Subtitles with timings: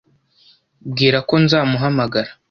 [0.91, 2.29] Bwira ko nzamuhamagara.